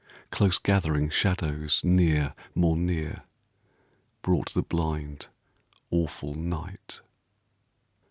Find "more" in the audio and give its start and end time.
2.55-2.75